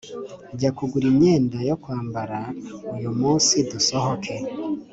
[0.59, 2.39] Jya kugura imyenda yo kwambara
[2.95, 4.33] uyu munsi dusohotse